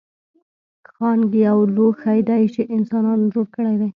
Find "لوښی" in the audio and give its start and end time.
1.75-2.19